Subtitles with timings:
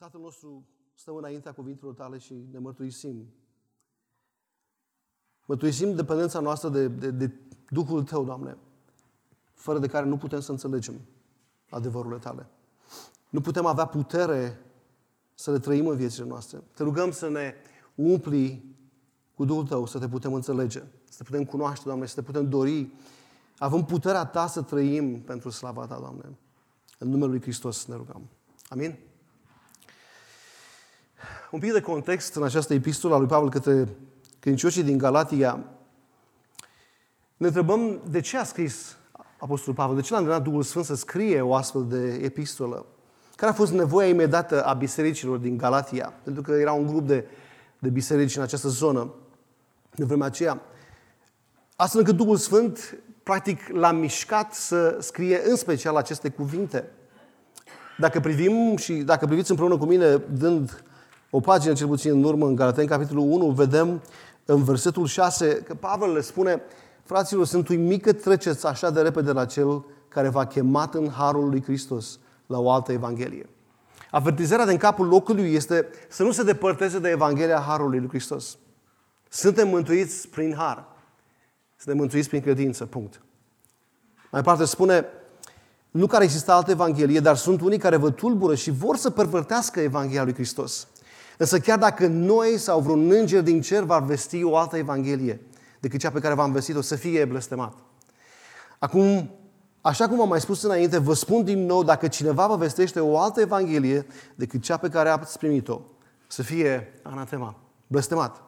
[0.00, 3.26] Tatăl nostru, stăm înaintea cuvintelor tale și ne mărturisim.
[5.46, 7.32] Mărturisim dependența noastră de, de, de
[7.68, 8.56] Duhul Tău, Doamne,
[9.52, 11.00] fără de care nu putem să înțelegem
[11.70, 12.46] adevărurile Tale.
[13.28, 14.60] Nu putem avea putere
[15.34, 16.62] să le trăim în viețile noastre.
[16.74, 17.54] Te rugăm să ne
[17.94, 18.76] umpli
[19.34, 22.48] cu Duhul Tău, să te putem înțelege, să te putem cunoaște, Doamne, să te putem
[22.48, 22.92] dori.
[23.58, 26.38] Avem puterea Ta să trăim pentru slava Ta, Doamne.
[26.98, 28.28] În numele Lui Hristos ne rugăm.
[28.68, 29.08] Amin?
[31.50, 33.88] Un pic de context în această epistolă a lui Pavel către
[34.40, 35.64] credincioșii din Galatia.
[37.36, 38.96] Ne întrebăm de ce a scris
[39.38, 42.86] Apostolul Pavel, de ce l-a îndemnat Duhul Sfânt să scrie o astfel de epistolă?
[43.36, 46.12] Care a fost nevoia imediată a bisericilor din Galatia?
[46.22, 47.24] Pentru că era un grup de,
[47.78, 49.14] de biserici în această zonă
[49.94, 50.60] de vremea aceea.
[51.76, 56.90] Astfel încât Duhul Sfânt, practic, l-a mișcat să scrie în special aceste cuvinte.
[57.98, 60.84] Dacă privim și dacă priviți împreună cu mine, dând
[61.30, 64.02] o pagină cel puțin în urmă, în Galateni, capitolul 1, vedem
[64.44, 66.62] în versetul 6 că Pavel le spune
[67.02, 71.48] Fraților, sunt uimit că treceți așa de repede la Cel care v-a chemat în Harul
[71.48, 73.48] lui Hristos la o altă Evanghelie.
[74.10, 78.58] Avertizarea din capul locului este să nu se depărteze de Evanghelia Harului lui Hristos.
[79.28, 80.88] Suntem mântuiți prin Har.
[81.76, 82.86] Suntem mântuiți prin credință.
[82.86, 83.20] Punct.
[84.30, 85.06] Mai departe spune,
[85.90, 89.80] nu care există altă Evanghelie, dar sunt unii care vă tulbură și vor să pervertească
[89.80, 90.88] Evanghelia lui Hristos.
[91.40, 95.40] Însă chiar dacă noi sau vreun înger din cer va vesti o altă Evanghelie
[95.78, 97.74] decât cea pe care v-am vestit-o, să fie blestemat.
[98.78, 99.30] Acum,
[99.80, 103.18] așa cum am mai spus înainte, vă spun din nou, dacă cineva vă vestește o
[103.18, 105.80] altă Evanghelie decât cea pe care ați primit-o,
[106.26, 108.42] să fie anatema, blestemat.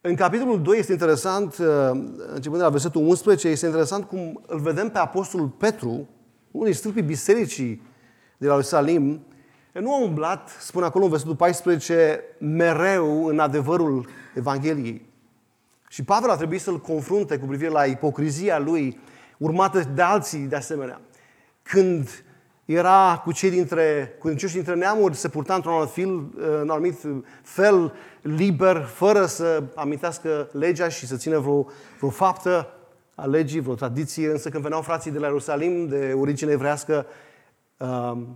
[0.00, 1.66] În capitolul 2 este interesant, uh,
[2.34, 6.08] începând de la versetul 11, este interesant cum îl vedem pe Apostolul Petru,
[6.50, 7.82] unul din stâlpii bisericii
[8.38, 9.26] de la Ierusalim,
[9.80, 15.06] nu a umblat, spune acolo în versetul 14, mereu în adevărul Evangheliei.
[15.88, 19.00] Și Pavel a trebuit să-l confrunte cu privire la ipocrizia lui,
[19.38, 21.00] urmată de alții de asemenea.
[21.62, 22.24] Când
[22.64, 26.26] era cu cei dintre, cu cei dintre neamuri, se purta într-un anumit, fel,
[26.60, 27.00] în anumit
[27.42, 31.66] fel, liber, fără să amintească legea și să țină vreo,
[31.98, 32.68] vreo faptă
[33.14, 37.12] a legii, vreo tradiție, însă când veneau frații de la Ierusalim, de origine evrească, Um,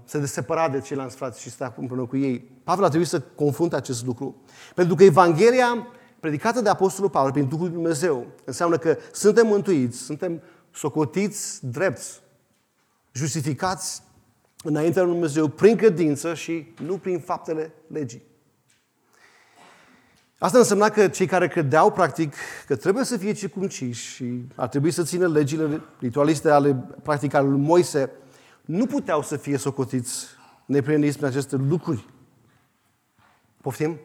[0.05, 2.51] se desepara de ceilalți frați și sta împreună cu ei.
[2.65, 4.43] Pavel a trebuit să confrunte acest lucru.
[4.75, 5.87] Pentru că Evanghelia
[6.21, 12.21] predicată de Apostolul Pavel prin Duhul Dumnezeu înseamnă că suntem mântuiți, suntem socotiți drepți,
[13.13, 14.03] justificați
[14.63, 18.23] înaintea lui Dumnezeu prin credință și nu prin faptele legii.
[20.39, 22.35] Asta însemna că cei care credeau, practic,
[22.67, 27.49] că trebuie să fie circunciși și ar trebui să țină legile ritualiste ale, practic, ale
[27.49, 28.11] lui Moise,
[28.69, 30.27] nu puteau să fie socotiți
[30.65, 32.07] nepriniți prin aceste lucruri.
[33.61, 34.01] Poftim?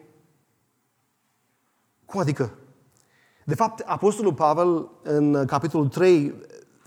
[2.04, 2.54] Cum adică?
[3.44, 6.34] De fapt, Apostolul Pavel, în capitolul 3,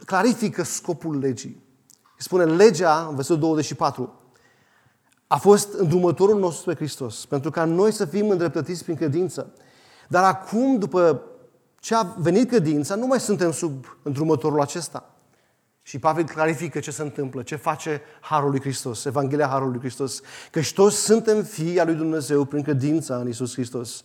[0.05, 1.63] clarifică scopul legii.
[2.17, 4.21] Spune, legea, în versetul 24,
[5.27, 9.53] a fost îndrumătorul nostru pe Hristos, pentru ca noi să fim îndreptățiți prin credință.
[10.07, 11.21] Dar acum, după
[11.79, 15.11] ce a venit credința, nu mai suntem sub îndrumătorul acesta.
[15.87, 20.21] Și Pavel clarifică ce se întâmplă, ce face Harul lui Hristos, Evanghelia Harului lui Hristos.
[20.51, 24.03] Că toți suntem fii al lui Dumnezeu prin credința în Isus Hristos.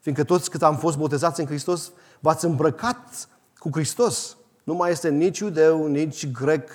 [0.00, 4.36] Fiindcă toți cât am fost botezați în Hristos, v-ați îmbrăcat cu Hristos.
[4.64, 6.70] Nu mai este nici iudeu, nici grec,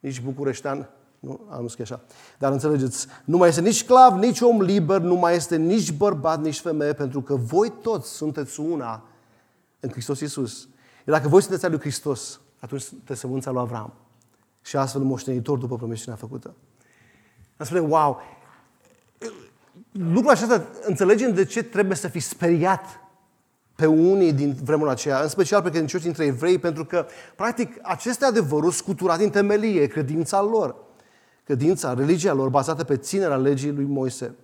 [0.00, 0.88] nici bucureștean.
[1.18, 2.00] Nu, am nu așa.
[2.38, 6.40] Dar înțelegeți, nu mai este nici sclav, nici om liber, nu mai este nici bărbat,
[6.40, 9.02] nici femeie, pentru că voi toți sunteți una
[9.80, 10.68] în Hristos Iisus.
[11.06, 13.92] Iar dacă voi sunteți al lui Hristos, atunci sunteți sămânța lui Avram.
[14.62, 16.54] Și astfel moștenitor după promisiunea făcută.
[17.56, 18.20] Am spune, wow,
[19.92, 22.84] lucrul acesta, înțelegem de ce trebuie să fii speriat
[23.76, 27.06] pe unii din vremul aceea, în special pe credincioși dintre evrei, pentru că,
[27.36, 30.76] practic, aceste adevăruri scuturat din temelie credința lor.
[31.44, 34.34] Credința, religia lor, bazată pe ținerea legii lui Moise.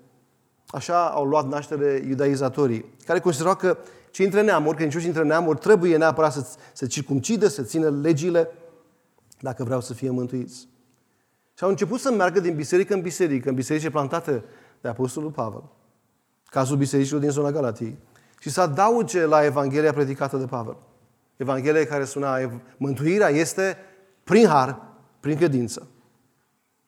[0.66, 3.78] Așa au luat naștere iudaizatorii, care considerau că
[4.16, 8.48] cei între neamuri, credincioși între neamuri, trebuie neapărat să se circumcide, să țină legile,
[9.41, 10.68] dacă vreau să fie mântuiți.
[11.54, 14.45] Și au început să meargă din biserică în biserică, în biserici plantate
[14.80, 15.63] de Apostolul Pavel,
[16.45, 17.98] cazul bisericilor din zona Galatiei,
[18.41, 20.77] și să adauge la Evanghelia predicată de Pavel.
[21.36, 23.77] Evanghelia care suna, mântuirea este
[24.24, 24.83] prin har,
[25.21, 25.86] prin credință.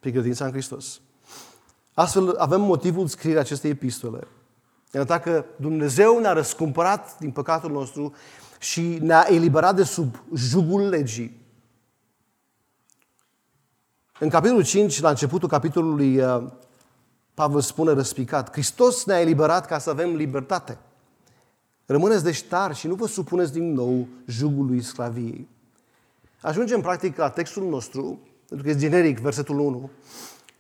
[0.01, 1.01] Prin credința în Hristos.
[1.95, 4.27] Astfel avem motivul scrierii acestei epistole.
[4.93, 8.15] Ne arăta că Dumnezeu ne-a răscumpărat din păcatul nostru
[8.59, 11.47] și ne-a eliberat de sub jugul legii.
[14.21, 16.23] În capitolul 5, la începutul capitolului
[17.35, 20.79] Pavel spune răspicat, Hristos ne-a eliberat ca să avem libertate.
[21.87, 25.49] Rămâneți deci tari și nu vă supuneți din nou jugului sclaviei.
[26.41, 29.91] Ajungem practic la textul nostru, pentru că e generic, versetul 1.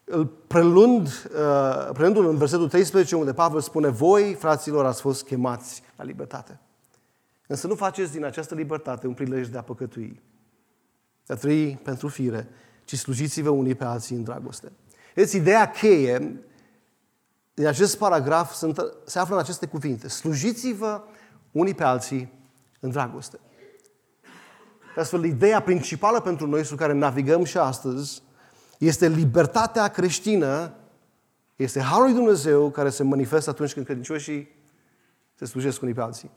[0.08, 5.82] Îl prelund, uh, prelundul în versetul 13, unde Pavel spune, voi, fraților, ați fost chemați
[5.96, 6.60] la libertate.
[7.46, 10.22] Însă nu faceți din această libertate un prilej de a păcătui,
[11.26, 12.48] de a trăi pentru fire,
[12.84, 14.72] ci slujiți-vă unii pe alții în dragoste.
[15.14, 16.42] Deci, ideea cheie
[17.54, 20.08] din acest paragraf sunt, se află în aceste cuvinte.
[20.08, 21.02] Slujiți-vă
[21.52, 22.32] unii pe alții
[22.80, 23.38] în dragoste.
[24.94, 28.22] De astfel, ideea principală pentru noi, sub care navigăm și astăzi,
[28.78, 30.72] este libertatea creștină,
[31.56, 34.56] este Harul lui Dumnezeu care se manifestă atunci când credincioșii
[35.34, 36.30] se slujesc unii pe alții.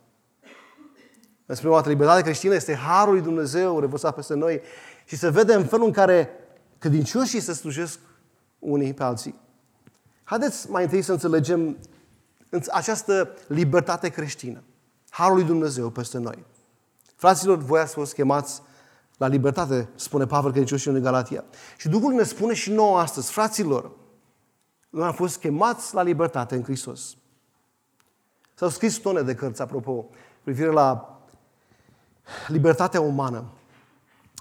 [1.46, 4.62] În prima dată, libertatea creștină este Harul lui Dumnezeu revărsat peste noi
[5.06, 6.30] și se vede în felul în care
[6.78, 8.00] credincioșii se slujesc
[8.60, 9.40] unii pe alții.
[10.24, 11.78] Haideți mai întâi să înțelegem
[12.72, 14.64] această libertate creștină.
[15.10, 16.46] Harul lui Dumnezeu peste noi.
[17.16, 18.62] Fraților, voi ați fost chemați
[19.21, 21.44] la libertate, spune Pavel credincioșii în Galatia.
[21.77, 23.91] Și Duhul ne spune și nouă astăzi, fraților,
[24.89, 27.18] noi am fost chemați la libertate în Hristos.
[28.53, 30.09] S-au scris tone de cărți, apropo,
[30.44, 31.19] privire la
[32.47, 33.44] libertatea umană.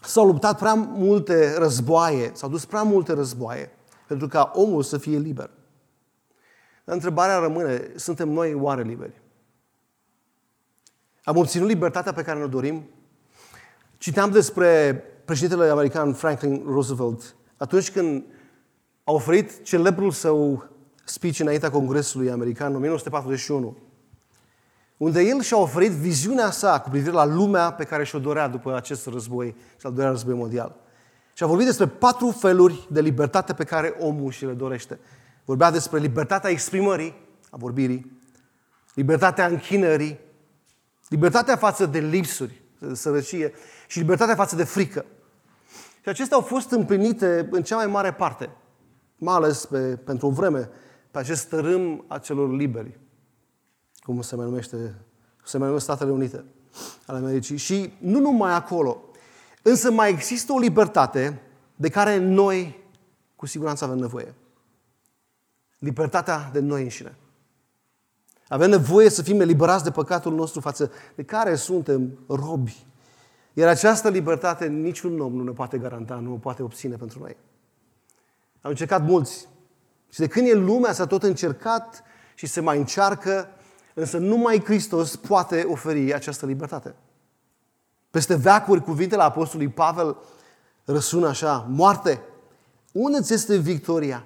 [0.03, 3.71] S-au luptat prea multe războaie, s-au dus prea multe războaie
[4.07, 5.51] pentru ca omul să fie liber.
[6.85, 9.23] Întrebarea rămâne, suntem noi oare liberi?
[11.25, 12.89] Am obținut libertatea pe care ne dorim?
[14.01, 14.95] Citeam despre
[15.25, 18.25] președintele american Franklin Roosevelt atunci când
[19.05, 20.69] a oferit celebrul său
[21.05, 23.77] speech înaintea Congresului American în 1941,
[24.97, 28.77] unde el și-a oferit viziunea sa cu privire la lumea pe care și-o dorea după
[28.77, 30.77] acest război, și al doilea război mondial.
[31.33, 34.99] Și a vorbit despre patru feluri de libertate pe care omul și le dorește.
[35.45, 37.15] Vorbea despre libertatea exprimării,
[37.51, 38.21] a vorbirii,
[38.95, 40.19] libertatea închinării,
[41.09, 43.53] libertatea față de lipsuri, de sărăcie
[43.87, 45.05] și libertatea față de frică.
[46.03, 48.51] Și acestea au fost împlinite în cea mai mare parte,
[49.17, 50.71] mai ales pe, pentru o vreme,
[51.11, 52.99] pe acest tărâm a celor liberi,
[54.01, 54.95] cum se mai numește,
[55.45, 56.45] se mai numește Statele Unite
[57.07, 57.57] ale Americii.
[57.57, 59.03] Și nu numai acolo,
[59.63, 61.43] însă mai există o libertate
[61.77, 62.85] de care noi
[63.37, 64.35] cu siguranță avem nevoie.
[65.79, 67.17] Libertatea de noi înșine.
[68.53, 72.87] Avem nevoie să fim eliberați de păcatul nostru față de care suntem robi.
[73.53, 77.37] Iar această libertate niciun om nu ne poate garanta, nu o poate obține pentru noi.
[78.61, 79.49] Am încercat mulți.
[80.09, 82.03] Și de când e lumea s-a tot încercat
[82.35, 83.49] și se mai încearcă,
[83.95, 86.95] însă numai Hristos poate oferi această libertate.
[88.11, 90.17] Peste veacuri, cuvintele Apostolului Pavel
[90.85, 92.21] răsună așa, moarte,
[92.93, 94.25] unde ți este victoria?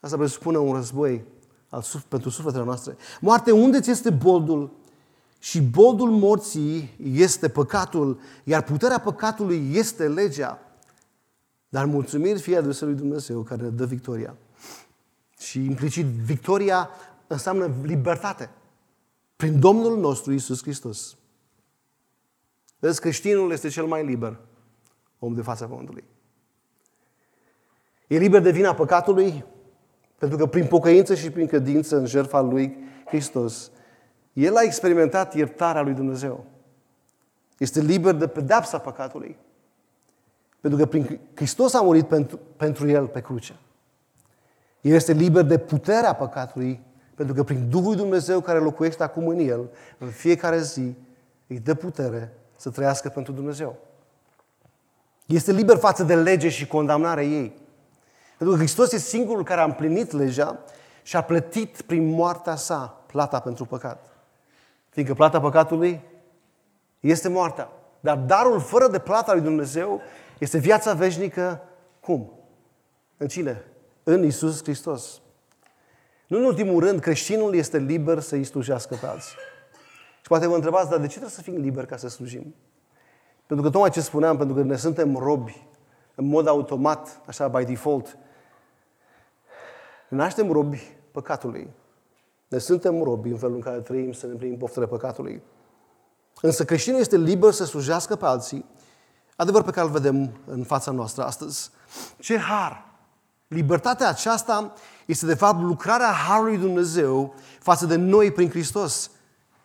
[0.00, 1.24] Asta presupune un război
[1.68, 2.96] al, pentru sufletele noastre.
[3.20, 4.70] Moarte, unde ți este boldul?
[5.38, 10.60] Și boldul morții este păcatul, iar puterea păcatului este legea.
[11.68, 14.36] Dar mulțumiri fie adusă lui Dumnezeu care ne dă victoria.
[15.38, 16.90] Și implicit, victoria
[17.26, 18.50] înseamnă libertate.
[19.36, 21.16] Prin Domnul nostru Isus Hristos.
[22.78, 24.38] Vezi, creștinul este cel mai liber
[25.18, 26.04] om de fața pământului.
[28.06, 29.44] E liber de vina păcatului,
[30.18, 32.76] pentru că prin pocăință și prin credință în jertfa lui
[33.06, 33.70] Hristos,
[34.32, 36.44] el a experimentat iertarea lui Dumnezeu.
[37.58, 39.36] Este liber de pedepsa păcatului.
[40.60, 43.56] Pentru că prin Hristos a murit pentru, pentru el pe cruce.
[44.80, 46.80] El este liber de puterea păcatului,
[47.14, 50.94] pentru că prin Duhul Dumnezeu care locuiește acum în el, în fiecare zi,
[51.46, 53.76] îi dă putere să trăiască pentru Dumnezeu.
[55.26, 57.65] Este liber față de lege și condamnarea ei.
[58.36, 60.58] Pentru că Hristos e singurul care a împlinit legea
[61.02, 64.16] și a plătit prin moartea sa plata pentru păcat.
[64.88, 66.00] Fiindcă plata păcatului
[67.00, 67.70] este moartea.
[68.00, 70.00] Dar darul fără de plata lui Dumnezeu
[70.38, 71.62] este viața veșnică
[72.00, 72.32] cum?
[73.16, 73.64] În cine?
[74.02, 75.20] În Isus Hristos.
[76.26, 79.36] Nu în ultimul rând, creștinul este liber să îi slujească pe alții.
[80.20, 82.54] Și poate vă întrebați, dar de ce trebuie să fim liberi ca să slujim?
[83.46, 85.66] Pentru că tocmai ce spuneam, pentru că ne suntem robi,
[86.14, 88.18] în mod automat, așa, by default,
[90.08, 91.70] ne naștem robi păcatului.
[92.48, 95.42] Ne suntem robi în felul în care trăim să ne împlinim poftele păcatului.
[96.40, 98.64] Însă creștinul este liber să slujească pe alții,
[99.36, 101.70] adevăr pe care îl vedem în fața noastră astăzi.
[102.18, 102.84] Ce har!
[103.48, 104.72] Libertatea aceasta
[105.06, 109.10] este de fapt lucrarea Harului Dumnezeu față de noi prin Hristos.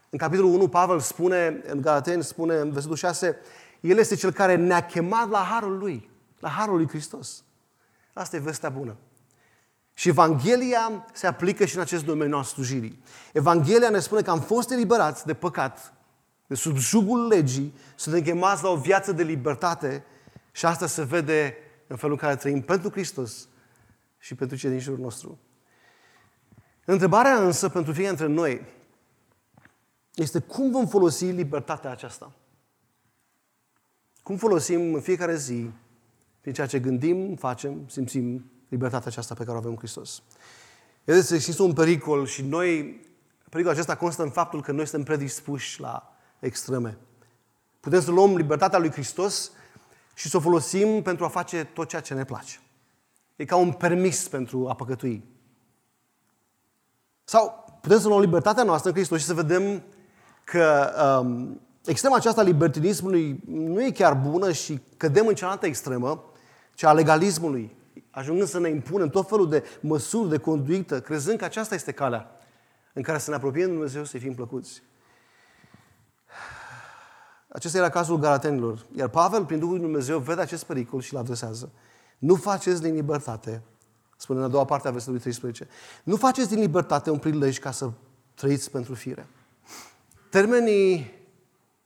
[0.10, 3.38] În capitolul 1, Pavel spune, în Galateni, spune în versetul 6,
[3.80, 7.44] El este Cel care ne-a chemat la Harul Lui, la Harul lui Hristos.
[8.14, 8.96] Asta e vestea bună.
[9.94, 13.04] Și Evanghelia se aplică și în acest domeniu al slujirii.
[13.34, 15.94] Evanghelia ne spune că am fost eliberați de păcat,
[16.48, 20.04] de sub jugul legii, suntem chemați la o viață de libertate
[20.52, 21.56] și asta se vede
[21.88, 23.48] în felul în care trăim pentru Hristos
[24.18, 25.40] și pentru cei din jurul nostru.
[26.86, 28.66] Întrebarea însă pentru fiecare dintre noi
[30.16, 32.36] este cum vom folosi libertatea aceasta?
[34.24, 35.70] Cum folosim în fiecare zi,
[36.42, 40.22] prin ceea ce gândim, facem, simțim, libertatea aceasta pe care o avem în Hristos?
[41.04, 43.02] Vedeți, există un pericol și noi,
[43.50, 46.98] pericolul acesta constă în faptul că noi suntem predispuși la extreme.
[47.80, 49.52] Putem să luăm libertatea lui Hristos
[50.14, 52.60] și să o folosim pentru a face tot ceea ce ne place.
[53.36, 55.24] E ca un permis pentru a păcătui.
[57.24, 59.84] Sau putem să luăm libertatea noastră în Hristos și să vedem
[60.44, 66.24] că um, extrema aceasta a libertinismului nu e chiar bună și cădem în cealaltă extremă,
[66.74, 67.76] cea a legalismului,
[68.12, 72.42] ajungând să ne impunem tot felul de măsuri de conduită, crezând că aceasta este calea
[72.94, 74.84] în care să ne apropiem de Dumnezeu să fim plăcuți.
[77.48, 78.86] Acesta era cazul galatenilor.
[78.96, 81.72] Iar Pavel, prin Duhul lui Dumnezeu, vede acest pericol și îl adresează.
[82.18, 83.62] Nu faceți din libertate,
[84.18, 85.68] spune în a doua parte a versetului 13,
[86.04, 87.92] nu faceți din libertate un prilej ca să
[88.34, 89.28] trăiți pentru fire.
[90.30, 91.12] Termenii,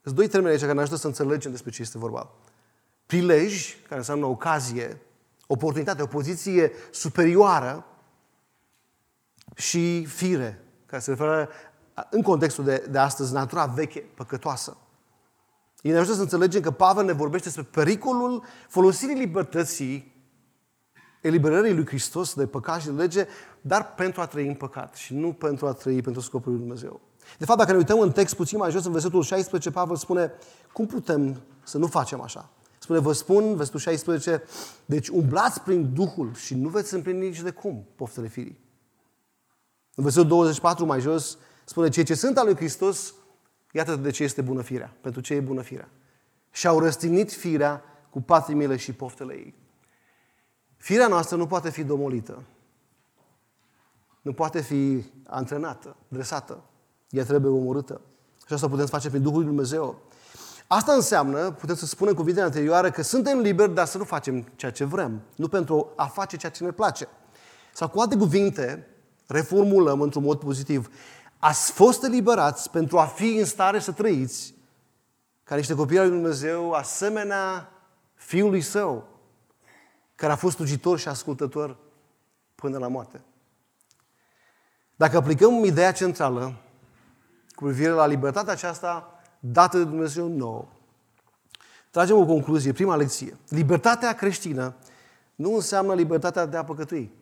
[0.02, 2.30] sunt doi termeni aici care ne ajută să înțelegem despre ce este vorba.
[3.06, 5.00] Prilej, care înseamnă ocazie,
[5.46, 7.86] oportunitate, o poziție superioară
[9.54, 11.48] și fire, care se referă
[12.10, 14.76] în contextul de, de astăzi, natura veche, păcătoasă.
[15.80, 20.14] Ei ne ajută să înțelegem că Pavel ne vorbește despre pericolul folosirii libertății,
[21.20, 23.26] eliberării lui Hristos de păcat și de lege,
[23.60, 27.00] dar pentru a trăi în păcat și nu pentru a trăi pentru scopul lui Dumnezeu.
[27.38, 30.32] De fapt, dacă ne uităm în text puțin mai jos, în versetul 16, Pavel spune,
[30.72, 32.50] cum putem să nu facem așa?
[32.86, 34.42] Spune, vă spun, versetul 16,
[34.84, 38.60] deci umblați prin Duhul și nu veți împlini nici de cum poftele firii.
[39.94, 43.14] În versetul 24 mai jos spune, cei ce sunt al lui Hristos
[43.76, 44.96] Iată de ce este bună firea.
[45.00, 45.88] Pentru ce e bună firea.
[46.50, 49.54] Și-au răstignit firea cu patimile și poftele ei.
[50.76, 52.42] Firea noastră nu poate fi domolită.
[54.22, 56.62] Nu poate fi antrenată, dresată.
[57.10, 58.00] Ea trebuie omorâtă.
[58.46, 60.02] Și asta putem face prin Duhul lui Dumnezeu.
[60.66, 64.42] Asta înseamnă, putem să spunem cu cuvintele anterioare, că suntem liberi, dar să nu facem
[64.56, 65.22] ceea ce vrem.
[65.36, 67.08] Nu pentru a face ceea ce ne place.
[67.72, 68.86] Sau cu alte cuvinte,
[69.26, 70.90] reformulăm într-un mod pozitiv.
[71.38, 74.54] Ați fost eliberați pentru a fi în stare să trăiți
[75.44, 77.72] ca niște copii al lui Dumnezeu, asemenea
[78.14, 79.08] Fiului Său,
[80.14, 81.76] care a fost slujitor și ascultător
[82.54, 83.20] până la moarte.
[84.96, 86.54] Dacă aplicăm ideea centrală
[87.54, 89.15] cu privire la libertatea aceasta
[89.52, 90.68] dată de Dumnezeu nouă,
[91.90, 93.36] tragem o concluzie, prima lecție.
[93.48, 94.74] Libertatea creștină
[95.34, 97.12] nu înseamnă libertatea de a păcătui,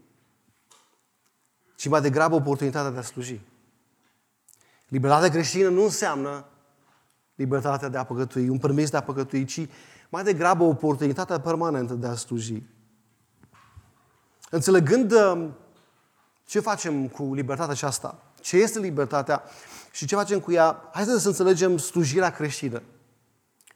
[1.76, 3.40] ci mai degrabă oportunitatea de a sluji.
[4.88, 6.44] Libertatea creștină nu înseamnă
[7.34, 9.68] libertatea de a păcătui, un permis de a păcătui, ci
[10.08, 12.62] mai degrabă oportunitatea permanentă de a sluji.
[14.50, 15.48] Înțelegând uh,
[16.46, 19.42] ce facem cu libertatea aceasta, ce este libertatea
[19.94, 22.82] și ce facem cu ea, haideți să înțelegem slujirea creștină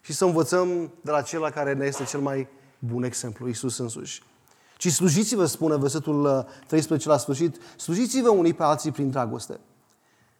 [0.00, 2.48] și să învățăm de la cel care ne este cel mai
[2.78, 4.22] bun exemplu, Isus însuși.
[4.76, 9.60] Ci slujiți-vă, spune versetul 13 uh, la sfârșit, slujiți-vă unii pe alții prin dragoste.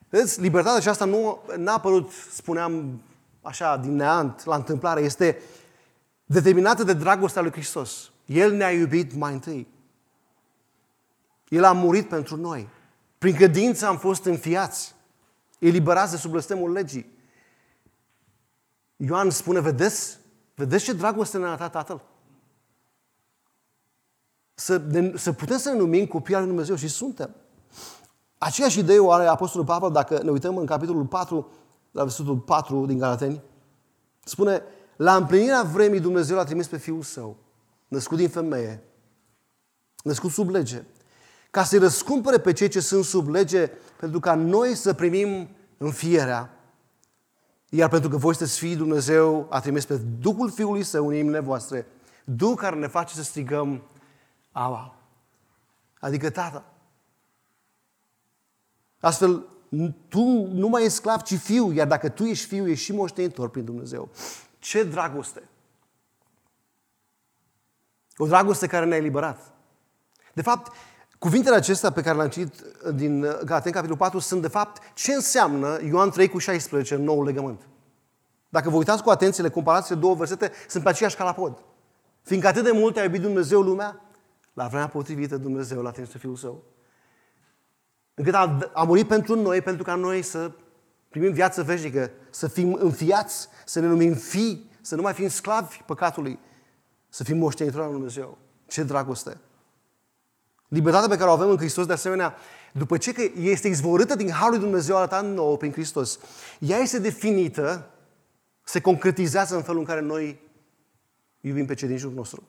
[0.09, 3.03] Vedeți, libertatea aceasta nu a apărut, spuneam
[3.43, 5.01] așa, din neant, la întâmplare.
[5.01, 5.43] Este
[6.25, 8.11] determinată de dragostea lui Hristos.
[8.27, 9.67] El ne-a iubit mai întâi.
[11.49, 12.69] El a murit pentru noi.
[13.19, 14.97] Prin credință am fost înfiați.
[15.59, 17.17] Eliberați de sub blestemul legii.
[18.97, 20.19] Ioan spune, vedeți?
[20.55, 22.03] Vedeți ce dragoste ne-a arătat Tatăl?
[24.55, 27.35] Să, ne, să putem să ne numim copii al lui Dumnezeu și suntem.
[28.39, 31.51] Aceeași idee o are Apostolul Pavel dacă ne uităm în capitolul 4,
[31.91, 33.43] la versetul 4 din Galateni.
[34.25, 34.63] Spune,
[34.97, 37.37] la împlinirea vremii Dumnezeu l-a trimis pe Fiul Său,
[37.89, 38.83] născut din femeie,
[40.03, 40.85] născut sub lege,
[41.59, 46.51] ca să-i răscumpere pe cei ce sunt sub lege, pentru ca noi să primim înfierea.
[47.69, 51.39] Iar pentru că voi sunteți fii Dumnezeu, a trimis pe Duhul Fiului Său în inimile
[51.39, 51.87] voastre,
[52.25, 53.83] Duh care ne face să strigăm
[54.53, 54.95] Aba,
[56.01, 56.65] adică Tata.
[59.01, 59.47] Astfel,
[60.09, 63.49] tu nu mai ești sclav, ci fiu, iar dacă tu ești fiu, ești și moștenitor
[63.49, 64.09] prin Dumnezeu.
[64.59, 65.49] Ce dragoste!
[68.17, 69.53] O dragoste care ne-a eliberat.
[70.35, 70.73] De fapt,
[71.19, 72.55] cuvintele acestea pe care le-am citit
[72.95, 77.25] din Galaten, capitolul 4, sunt de fapt ce înseamnă Ioan 3 cu 16 în nou
[77.25, 77.69] legământ.
[78.49, 81.63] Dacă vă uitați cu atenție, le comparați două versete, sunt pe aceeași calapod.
[82.23, 84.01] Fiindcă atât de mult a iubit Dumnezeu lumea,
[84.53, 86.63] la vremea potrivită Dumnezeu l-a trimis pe Fiul Său.
[88.15, 90.51] Încât a, a murit pentru noi, pentru ca noi să
[91.09, 95.83] primim viață veșnică, să fim înfiați, să ne numim fii, să nu mai fim sclavi
[95.87, 96.39] păcatului,
[97.09, 98.39] să fim moștenitori al Dumnezeu.
[98.67, 99.41] Ce dragoste!
[100.69, 102.35] Libertatea pe care o avem în Hristos, de asemenea,
[102.73, 106.19] după ce că este izvorâtă din Harul lui Dumnezeu arătat nouă prin Hristos,
[106.59, 107.91] ea este definită,
[108.63, 110.41] se concretizează în felul în care noi
[111.41, 112.43] iubim pe cei din jurul nostru.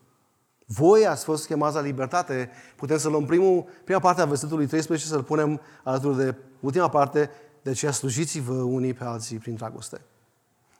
[0.65, 2.51] Voi ați fost chemați la libertate.
[2.75, 6.89] Putem să luăm primul, prima parte a versetului 13 și să-l punem alături de ultima
[6.89, 7.29] parte,
[7.61, 10.01] de aceea slujiți-vă unii pe alții prin dragoste.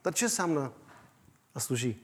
[0.02, 0.72] Dar ce înseamnă
[1.52, 1.98] a sluji?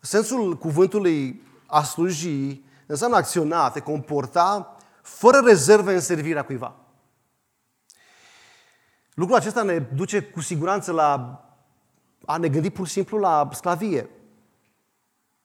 [0.00, 6.76] Sensul cuvântului a sluji înseamnă acționa, te comporta fără rezerve în servirea cuiva.
[9.14, 11.42] Lucrul acesta ne duce cu siguranță la
[12.24, 14.10] a ne gândi pur și simplu la sclavie.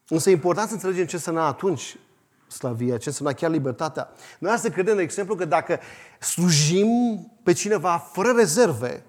[0.08, 1.98] Însă e important să înțelegem ce însemna atunci
[2.48, 4.10] slavia, ce însemna chiar libertatea.
[4.40, 5.80] Noi să credem, de exemplu, că dacă
[6.20, 6.88] slujim
[7.44, 9.06] pe cineva fără rezerve,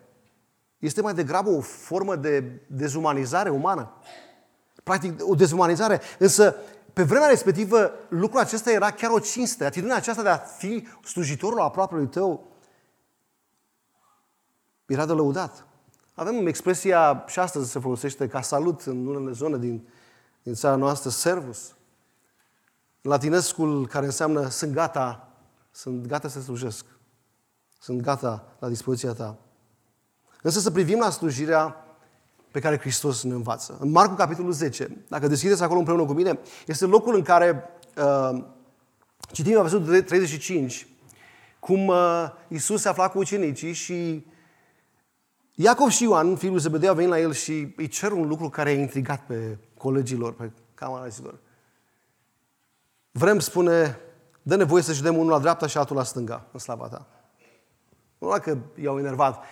[0.78, 3.92] este mai degrabă o formă de dezumanizare umană.
[4.82, 6.00] Practic, o dezumanizare.
[6.18, 6.56] Însă,
[6.94, 9.64] pe vremea respectivă, lucrul acesta era chiar o cinste.
[9.64, 12.48] Atitudinea aceasta de a fi slujitorul aproapelui tău
[14.86, 15.66] era de lăudat.
[16.14, 19.88] Avem expresia, și astăzi se folosește ca salut în unele zone din
[20.44, 21.74] din țara noastră, servus.
[23.00, 25.28] Latinescul care înseamnă sunt gata,
[25.70, 26.84] sunt gata să slujesc.
[27.78, 29.38] Sunt gata la dispoziția ta.
[30.42, 31.83] Însă să privim la slujirea
[32.54, 33.76] pe care Hristos ne învață.
[33.80, 38.44] În Marcu, capitolul 10, dacă deschideți acolo împreună cu mine, este locul în care uh,
[39.32, 40.86] citim la versetul 35,
[41.58, 44.26] cum uh, Isus se afla cu ucenicii și
[45.54, 48.68] Iacov și Ioan, fiul Zebedeu, au venit la el și îi cer un lucru care
[48.68, 51.38] a intrigat pe colegilor, pe camaraților.
[53.10, 53.98] Vrem, spune,
[54.42, 57.06] dă nevoie să dăm unul la dreapta și altul la stânga, în slava ta.
[58.18, 59.44] Nu dacă i-au enervat.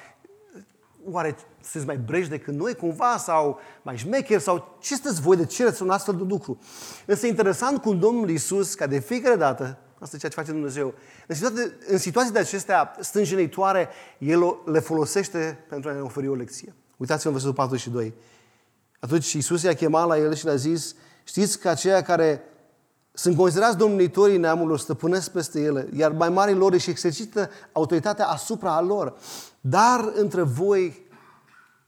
[1.10, 5.44] Oare sunteți mai breși decât noi cumva sau mai șmecher sau ce sunteți voi de
[5.44, 6.58] cereți un astfel de lucru?
[7.06, 10.94] Însă interesant cum Domnul Iisus, ca de fiecare dată, asta e ceea ce face Dumnezeu,
[11.26, 13.88] în situații, în situații de acestea stânjenitoare,
[14.18, 16.74] El le folosește pentru a ne oferi o lecție.
[16.96, 18.14] Uitați-vă în versetul 42.
[19.00, 22.42] Atunci Iisus i-a chemat la el și le-a zis, știți că aceia care
[23.12, 28.80] sunt considerați domnitorii neamurilor stăpânesc peste ele, iar mai mari lor își exercită autoritatea asupra
[28.80, 29.14] lor.
[29.64, 31.07] Dar între voi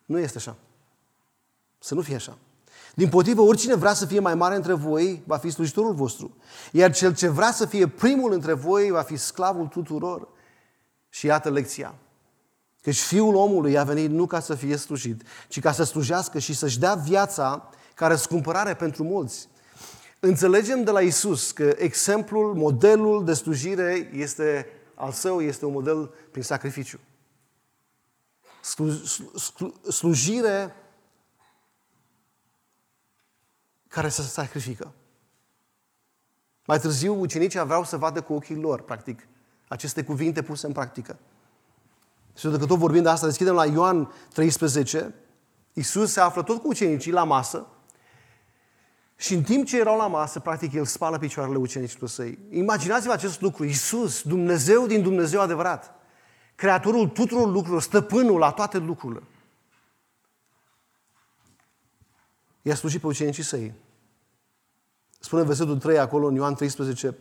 [0.05, 0.57] nu este așa.
[1.79, 2.39] Să nu fie așa.
[2.95, 6.37] Din potrivă, oricine vrea să fie mai mare între voi, va fi slujitorul vostru.
[6.73, 10.29] Iar cel ce vrea să fie primul între voi, va fi sclavul tuturor.
[11.09, 11.95] Și iată lecția.
[12.83, 16.55] Căci Fiul omului a venit nu ca să fie slujit, ci ca să slujească și
[16.55, 19.49] să-și dea viața ca răscumpărare pentru mulți.
[20.21, 26.15] Înțelegem de la Isus că exemplul, modelul de slujire este al său, este un model
[26.31, 26.99] prin sacrificiu.
[28.65, 30.75] Slu, slu, slujire
[33.89, 34.93] care să se sacrifică.
[36.65, 39.27] Mai târziu, ucenicii vreau să vadă cu ochii lor, practic,
[39.69, 41.19] aceste cuvinte puse în practică.
[42.37, 45.15] Și dacă tot vorbim de asta, deschidem la Ioan 13.
[45.73, 47.67] Iisus se află tot cu ucenicii la masă
[49.17, 52.39] și în timp ce erau la masă, practic, El spală picioarele ucenicilor săi.
[52.51, 53.65] Imaginați-vă acest lucru.
[53.65, 55.95] Iisus, Dumnezeu din Dumnezeu adevărat,
[56.65, 59.23] Creatorul tuturor lucrurilor, stăpânul la toate lucrurile.
[62.63, 63.75] I-a slujit pe ucenicii săi.
[65.21, 67.17] Spune versetul 3 acolo în Ioan 13,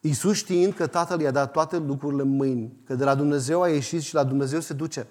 [0.00, 3.68] Iisus știind că Tatăl i-a dat toate lucrurile în mâini, că de la Dumnezeu a
[3.68, 5.06] ieșit și la Dumnezeu se duce,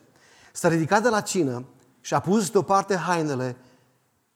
[0.54, 1.66] s-a ridicat de la cină
[2.02, 3.56] și a pus deoparte hainele,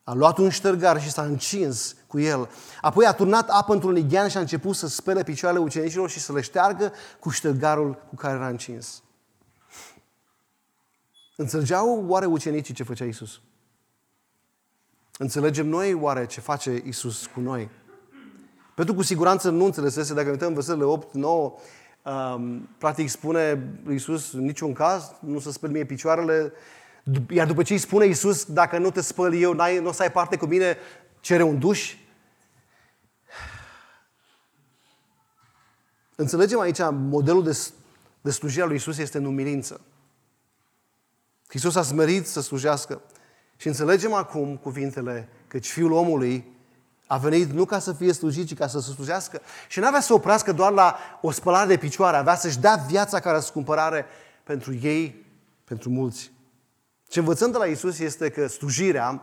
[0.03, 2.49] a luat un ștergar și s-a încins cu el.
[2.81, 6.33] Apoi a turnat apă într-un lighean și a început să spele picioarele ucenicilor și să
[6.33, 9.03] le șteargă cu ștergarul cu care era încins.
[11.35, 13.41] Înțelegeau oare ucenicii ce făcea Isus?
[15.17, 17.69] Înțelegem noi oare ce face Isus cu noi?
[18.75, 21.53] Pentru cu siguranță nu înțelesese, dacă uităm versetele 8, 9,
[22.03, 26.53] um, practic spune Iisus, în niciun caz, nu să speli mie picioarele,
[27.29, 30.01] iar după ce îi spune Iisus, dacă nu te spăl eu, n-ai, nu o să
[30.01, 30.77] ai parte cu mine,
[31.19, 31.95] cere un duș.
[36.15, 37.67] Înțelegem aici, modelul de,
[38.21, 39.81] de slujire a lui Iisus este în umilință.
[41.53, 43.01] Iisus a smerit să slujească.
[43.55, 46.59] Și înțelegem acum cuvintele, căci Fiul omului
[47.07, 49.41] a venit nu ca să fie slujit, ci ca să se slujească.
[49.67, 53.19] Și nu avea să oprească doar la o spălare de picioare, avea să-și dea viața
[53.19, 54.05] ca răscumpărare
[54.43, 55.25] pentru ei,
[55.63, 56.31] pentru mulți.
[57.07, 59.21] Ce învățăm de la Isus este că slujirea,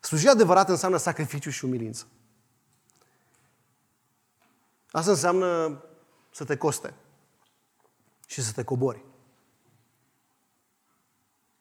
[0.00, 2.06] slujirea adevărată înseamnă sacrificiu și umilință.
[4.90, 5.82] Asta înseamnă
[6.30, 6.94] să te coste
[8.26, 9.04] și să te cobori.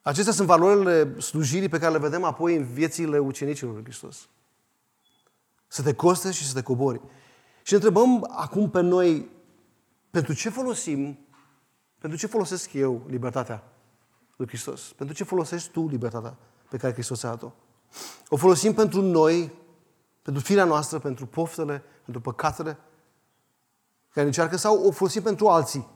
[0.04, 4.30] Acestea sunt valorile slujirii pe care le vedem apoi în viețile ucenicilor lui Hristos.
[5.68, 7.02] Să te coste și să te cobori.
[7.62, 9.30] Și întrebăm acum pe noi,
[10.10, 11.20] pentru ce folosim,
[12.00, 13.64] pentru ce folosesc eu libertatea
[14.36, 14.82] lui Hristos?
[14.82, 16.38] Pentru ce folosești tu libertatea
[16.70, 17.52] pe care Hristos a dat-o?
[18.28, 19.52] O folosim pentru noi,
[20.22, 22.78] pentru firea noastră, pentru poftele, pentru păcatele
[24.10, 25.88] care încearcă sau o folosim pentru alții,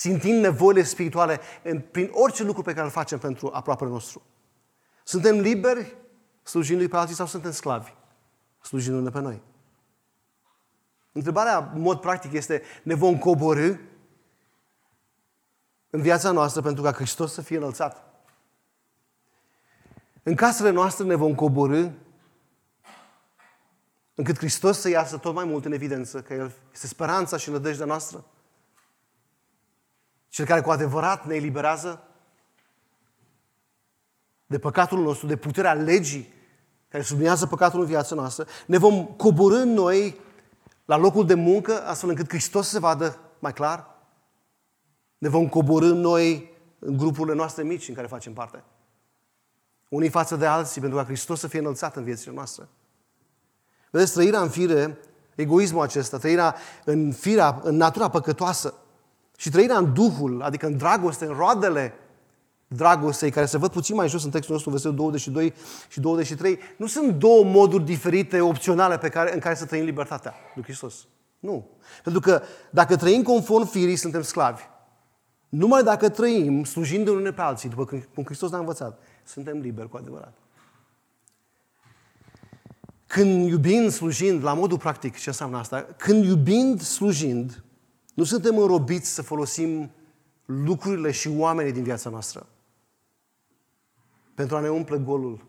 [0.00, 4.22] țintind nevoile spirituale în, prin orice lucru pe care îl facem pentru aproapele nostru.
[5.04, 5.96] Suntem liberi
[6.42, 7.92] slujindu-i pe alții sau suntem sclavi
[8.60, 9.42] slujindu-ne pe noi?
[11.12, 13.74] Întrebarea, în mod practic, este, ne vom coborâ
[15.90, 18.04] în viața noastră pentru ca Hristos să fie înălțat?
[20.22, 21.88] În casele noastre ne vom coborâ
[24.14, 27.86] încât Hristos să iasă tot mai mult în evidență, că El este speranța și nădejdea
[27.86, 28.24] noastră?
[30.30, 32.02] Cel care cu adevărat ne eliberează
[34.46, 36.32] de păcatul nostru, de puterea legii
[36.88, 40.20] care sublinează păcatul în viața noastră, ne vom coborâ noi
[40.84, 43.86] la locul de muncă, astfel încât Hristos se vadă mai clar?
[45.18, 48.64] Ne vom coborâ noi în grupurile noastre mici în care facem parte.
[49.88, 52.68] Unii față de alții, pentru ca Hristos să fie înălțat în viețile noastre.
[53.90, 54.98] Vedeți, trăirea în fire,
[55.34, 58.74] egoismul acesta, trăirea în firea, în natura păcătoasă
[59.40, 61.94] și trăirea în Duhul, adică în dragoste, în roadele
[62.66, 65.52] dragostei, care se văd puțin mai jos în textul nostru, versetul 22
[65.88, 70.34] și 23, nu sunt două moduri diferite, opționale, pe care, în care să trăim libertatea
[70.54, 71.06] lui Hristos.
[71.38, 71.68] Nu.
[72.02, 74.62] Pentru că dacă trăim conform firii, suntem sclavi.
[75.48, 79.96] Numai dacă trăim slujind unul pe alții, după cum Hristos ne-a învățat, suntem liberi cu
[79.96, 80.34] adevărat.
[83.06, 85.86] Când iubind, slujind, la modul practic, ce înseamnă asta?
[85.96, 87.64] Când iubind, slujind,
[88.14, 89.90] nu suntem înrobiți să folosim
[90.44, 92.46] lucrurile și oamenii din viața noastră
[94.40, 95.44] pentru a ne umple golul.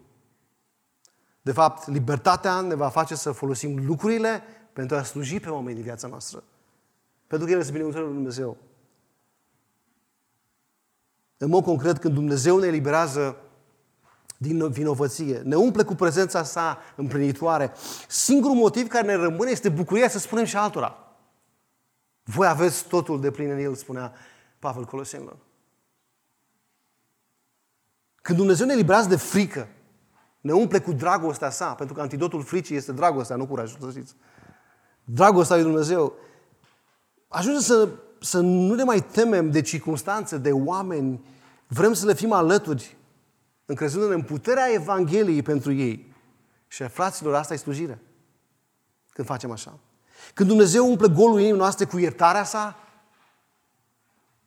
[1.41, 4.43] De fapt, libertatea ne va face să folosim lucrurile
[4.73, 6.43] pentru a sluji pe oameni din viața noastră.
[7.27, 8.57] Pentru că ele sunt binecuvântările lui Dumnezeu.
[11.37, 13.37] În mod concret, când Dumnezeu ne eliberează
[14.37, 17.71] din vinovăție, ne umple cu prezența sa împlinitoare,
[18.07, 21.10] singurul motiv care ne rămâne este bucuria să spunem și altora.
[22.35, 24.13] Voi aveți totul de plin în El, spunea
[24.59, 25.37] Pavel Colosenilor.
[28.21, 29.67] Când Dumnezeu ne eliberează de frică,
[30.41, 34.15] ne umple cu dragostea sa, pentru că antidotul fricii este dragostea, nu curajul, să știți.
[35.03, 36.13] Dragostea lui Dumnezeu.
[37.27, 37.89] Ajunge să,
[38.19, 41.25] să nu ne mai temem de circunstanțe, de oameni.
[41.67, 42.97] Vrem să le fim alături,
[43.65, 46.13] încrezându-ne în puterea Evangheliei pentru ei.
[46.67, 48.01] Și fraților, asta e slujire.
[49.09, 49.79] Când facem așa.
[50.33, 52.75] Când Dumnezeu umple golul inimii noastre cu iertarea sa,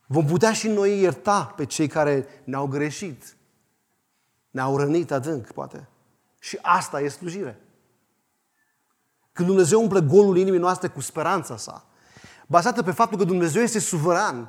[0.07, 3.37] vom putea și noi ierta pe cei care ne-au greșit,
[4.51, 5.89] ne-au rănit adânc, poate.
[6.39, 7.61] Și asta e slujire.
[9.33, 11.85] Când Dumnezeu umple golul inimii noastre cu speranța sa,
[12.47, 14.49] bazată pe faptul că Dumnezeu este suveran,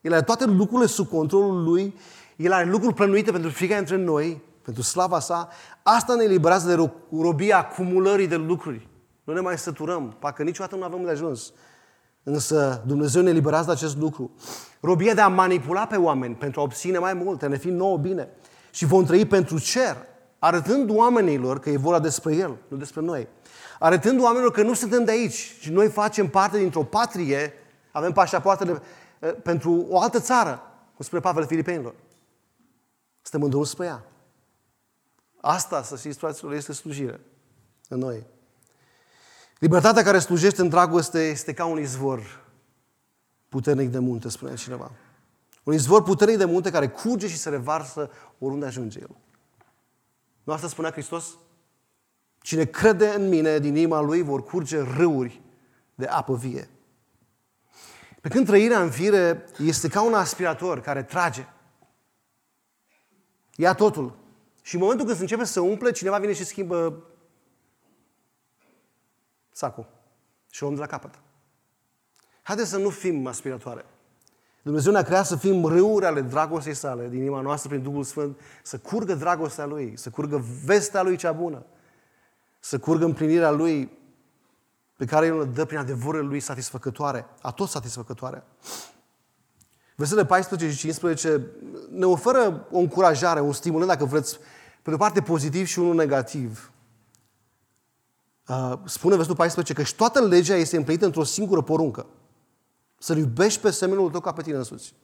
[0.00, 1.98] El are toate lucrurile sub controlul Lui,
[2.36, 5.48] El are lucruri plănuite pentru fiecare dintre noi, pentru slava sa,
[5.82, 6.90] asta ne eliberează de
[7.22, 8.88] robia acumulării de lucruri.
[9.30, 11.52] Nu ne mai săturăm, parcă niciodată nu avem de ajuns.
[12.22, 14.30] Însă Dumnezeu ne eliberează de acest lucru.
[14.80, 18.28] Robia de a manipula pe oameni pentru a obține mai multe, ne fi nouă bine
[18.70, 19.96] și vom trăi pentru cer,
[20.38, 23.28] arătând oamenilor că e vorba despre El, nu despre noi.
[23.78, 27.52] Arătând oamenilor că nu suntem de aici și noi facem parte dintr-o patrie,
[27.92, 28.82] avem pașapoartele
[29.18, 30.62] eh, pentru o altă țară,
[30.96, 31.94] cum spune Pavel Filipenilor.
[33.22, 34.04] Suntem în drum spre ea.
[35.40, 37.20] Asta, să știți, fraților, este slujire
[37.88, 38.26] în noi.
[39.60, 42.46] Libertatea care slujește în dragoste este ca un izvor
[43.48, 44.90] puternic de munte, spune cineva.
[45.64, 49.16] Un izvor puternic de munte care curge și se revarsă oriunde ajunge el.
[50.42, 51.24] Nu asta spunea Hristos?
[52.38, 55.40] Cine crede în mine, din inima lui vor curge râuri
[55.94, 56.68] de apă vie.
[58.20, 61.46] Pe când trăirea în fire este ca un aspirator care trage.
[63.56, 64.16] Ia totul.
[64.62, 67.04] Și în momentul când se începe să umple, cineva vine și schimbă
[69.52, 69.86] sacul.
[70.50, 71.18] Și o luăm de la capăt.
[72.42, 73.84] Haideți să nu fim aspiratoare.
[74.62, 78.40] Dumnezeu ne-a creat să fim râuri ale dragostei sale din inima noastră prin Duhul Sfânt,
[78.62, 81.64] să curgă dragostea Lui, să curgă vestea Lui cea bună,
[82.58, 83.98] să curgă împlinirea Lui
[84.96, 88.42] pe care El o dă prin adevărurile Lui satisfăcătoare, a tot satisfăcătoare.
[89.96, 91.46] Versetele 14 și 15
[91.90, 94.38] ne oferă o încurajare, un stimulant, dacă vreți,
[94.82, 96.72] pe de o parte pozitiv și unul negativ.
[98.50, 102.06] Uh, spune versetul 14 că și toată legea este împlinită într-o singură poruncă.
[102.98, 104.94] Să-L iubești pe semenul tău ca pe tine însuți.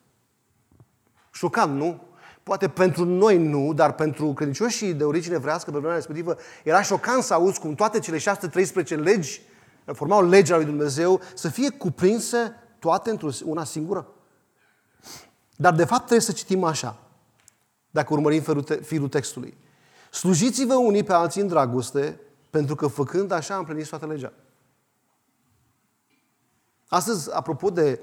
[1.32, 2.00] Șocant, nu?
[2.42, 7.22] Poate pentru noi nu, dar pentru credincioșii de origine evrească pe vremea respectivă era șocant
[7.22, 9.40] să auzi cum toate cele 613 legi
[9.92, 14.06] formau legea lui Dumnezeu să fie cuprinse toate într-o una singură.
[15.56, 16.98] Dar de fapt trebuie să citim așa,
[17.90, 18.42] dacă urmărim
[18.82, 19.56] firul textului.
[20.10, 22.20] Slujiți-vă unii pe alții în dragoste,
[22.56, 24.32] pentru că făcând așa împliniți toată legea.
[26.88, 28.00] Astăzi, apropo de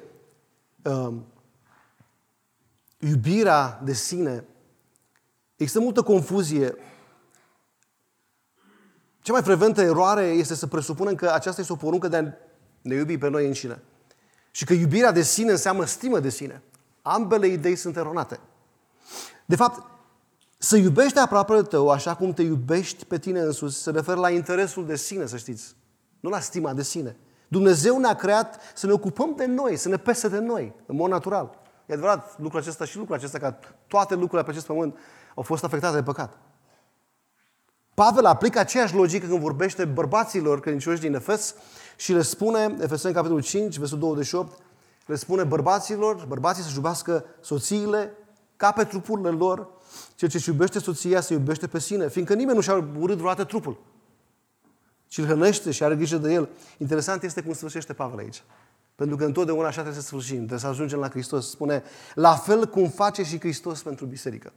[0.84, 1.14] uh,
[2.98, 4.46] iubirea de sine,
[5.56, 6.76] există multă confuzie.
[9.22, 12.24] Cea mai frecventă eroare este să presupunem că aceasta este o poruncă de a
[12.82, 13.82] ne iubi pe noi înșine.
[14.52, 16.62] Și că iubirea de sine înseamnă stimă de sine.
[17.02, 18.40] Ambele idei sunt eronate.
[19.46, 19.93] De fapt,
[20.64, 24.86] să iubești aproapele tău așa cum te iubești pe tine însuți se referă la interesul
[24.86, 25.76] de sine, să știți.
[26.20, 27.18] Nu la stima de sine.
[27.48, 31.10] Dumnezeu ne-a creat să ne ocupăm de noi, să ne pese de noi, în mod
[31.10, 31.60] natural.
[31.86, 33.56] E adevărat lucrul acesta și lucrul acesta, că
[33.88, 34.98] toate lucrurile pe acest pământ
[35.36, 36.38] au fost afectate de păcat.
[37.94, 41.56] Pavel aplică aceeași logică când vorbește bărbaților credincioși din Efes
[41.96, 44.62] și le spune, Efeseni capitolul 5, versul 28,
[45.06, 48.12] le spune bărbaților, bărbații să iubească soțiile
[48.56, 49.82] ca pe trupurile lor,
[50.16, 53.78] cel ce iubește soția se iubește pe sine, fiindcă nimeni nu și-a urât vreodată trupul,
[55.08, 56.50] ci îl hrănește și are grijă de el.
[56.78, 58.44] Interesant este cum sfârșește Pavel aici.
[58.96, 61.50] Pentru că întotdeauna așa trebuie să sfârșim, trebuie să ajungem la Hristos.
[61.50, 64.54] Spune, la fel cum face și Hristos pentru biserică.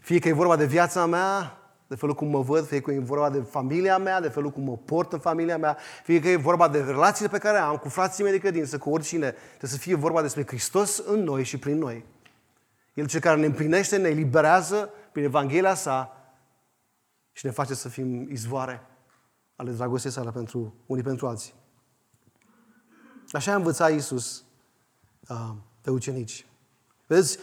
[0.00, 2.98] Fie că e vorba de viața mea, de felul cum mă văd, fie că e
[2.98, 6.36] vorba de familia mea, de felul cum mă port în familia mea, fie că e
[6.36, 9.76] vorba de relațiile pe care am cu frații mei de credință, cu oricine, trebuie să
[9.76, 12.04] fie vorba despre Hristos în noi și prin noi.
[13.00, 16.16] El cel care ne împlinește, ne eliberează prin Evanghelia sa
[17.32, 18.86] și ne face să fim izvoare
[19.56, 21.54] ale dragostei sale pentru unii pentru alții.
[23.32, 24.44] Așa a învățat Iisus
[25.28, 26.46] uh, pe ucenici.
[27.06, 27.38] Vezi,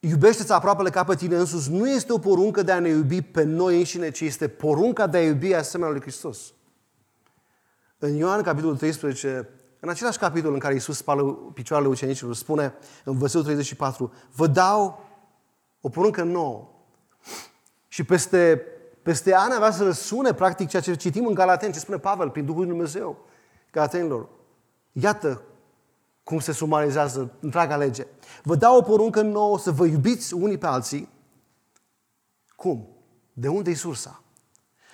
[0.00, 3.42] iubește-ți aproapele ca pe tine însuți nu este o poruncă de a ne iubi pe
[3.42, 6.52] noi înșine, ci este porunca de a iubi asemenea lui Hristos.
[7.98, 9.48] În Ioan, capitolul 13,
[9.84, 15.04] în același capitol în care Iisus spală picioarele ucenicilor, spune în versetul 34, vă dau
[15.80, 16.68] o poruncă nouă.
[17.88, 18.62] Și peste,
[19.02, 22.44] peste ani avea să răsune practic ceea ce citim în Galaten, ce spune Pavel prin
[22.44, 23.24] Duhul Lui Dumnezeu
[23.72, 24.28] Galatenilor.
[24.92, 25.42] Iată
[26.22, 28.06] cum se sumarizează întreaga lege.
[28.42, 31.08] Vă dau o poruncă nouă să vă iubiți unii pe alții.
[32.56, 32.88] Cum?
[33.32, 34.22] De unde e sursa?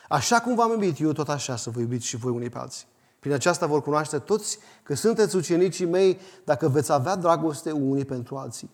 [0.08, 2.86] Așa cum v-am iubit eu, tot așa să vă iubiți și voi unii pe alții.
[3.20, 8.36] Prin aceasta vor cunoaște toți că sunteți ucenicii mei dacă veți avea dragoste unii pentru
[8.36, 8.70] alții.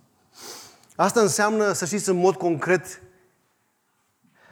[0.96, 3.02] Asta înseamnă, să știți în mod concret,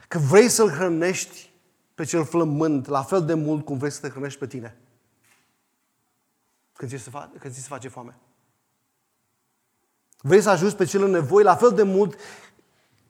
[0.07, 1.53] că vrei să-L hrănești
[1.95, 4.77] pe cel flământ la fel de mult cum vrei să te hrănești pe tine.
[6.73, 8.19] Când ți se, fa- când ți se face foame.
[10.21, 12.19] Vrei să ajuți pe cel în nevoie la fel de mult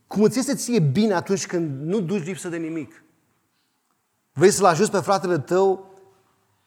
[0.07, 3.03] cum îți este ție bine atunci când nu duci lipsă de nimic.
[4.33, 5.94] Vrei să-l ajuți pe fratele tău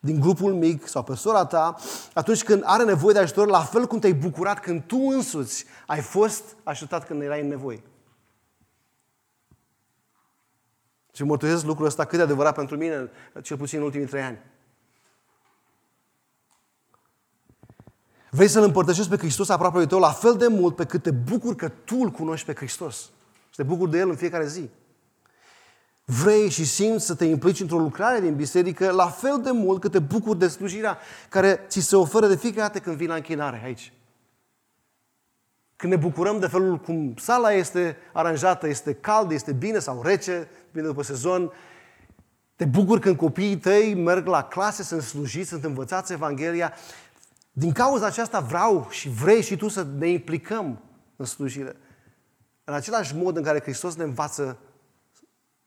[0.01, 1.77] din grupul mic sau pe sora ta
[2.15, 6.01] atunci când are nevoie de ajutor, la fel cum te-ai bucurat când tu însuți ai
[6.01, 7.83] fost ajutat când erai în nevoie.
[11.13, 13.11] Și mărturisesc lucrul ăsta cât de adevărat pentru mine,
[13.43, 14.39] cel puțin în ultimii trei ani.
[18.31, 21.11] Vrei să-L împărtășești pe Hristos aproape de tău la fel de mult pe cât te
[21.11, 22.97] bucuri că tu îl cunoști pe Hristos.
[23.51, 24.71] Și te bucuri de El în fiecare zi.
[26.11, 29.91] Vrei și simți să te implici într-o lucrare din biserică la fel de mult cât
[29.91, 33.61] te bucuri de slujirea care ți se oferă de fiecare dată când vii la închinare
[33.65, 33.93] aici.
[35.77, 40.49] Când ne bucurăm de felul cum sala este aranjată, este cald, este bine sau rece,
[40.73, 41.53] bine după sezon,
[42.57, 46.73] te bucuri când copiii tăi merg la clase, sunt slujiți, sunt învățați Evanghelia
[47.53, 50.81] din cauza aceasta vreau și vrei și tu să ne implicăm
[51.17, 51.77] în slujire.
[52.65, 54.59] În același mod în care Hristos ne învață